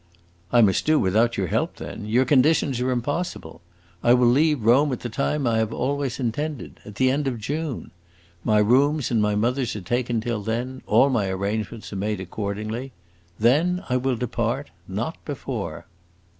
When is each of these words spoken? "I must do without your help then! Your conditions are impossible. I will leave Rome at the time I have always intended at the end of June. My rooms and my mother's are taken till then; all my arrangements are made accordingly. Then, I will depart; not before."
"I 0.51 0.61
must 0.61 0.87
do 0.87 0.99
without 0.99 1.37
your 1.37 1.45
help 1.45 1.75
then! 1.75 2.07
Your 2.07 2.25
conditions 2.25 2.81
are 2.81 2.89
impossible. 2.89 3.61
I 4.01 4.15
will 4.15 4.25
leave 4.25 4.63
Rome 4.65 4.91
at 4.91 5.01
the 5.01 5.09
time 5.09 5.45
I 5.45 5.59
have 5.59 5.71
always 5.71 6.19
intended 6.19 6.79
at 6.83 6.95
the 6.95 7.11
end 7.11 7.27
of 7.27 7.37
June. 7.39 7.91
My 8.43 8.57
rooms 8.57 9.11
and 9.11 9.21
my 9.21 9.35
mother's 9.35 9.75
are 9.75 9.81
taken 9.81 10.19
till 10.19 10.41
then; 10.41 10.81
all 10.87 11.11
my 11.11 11.29
arrangements 11.29 11.93
are 11.93 11.97
made 11.97 12.19
accordingly. 12.19 12.93
Then, 13.39 13.83
I 13.89 13.97
will 13.97 14.15
depart; 14.15 14.71
not 14.87 15.23
before." 15.23 15.85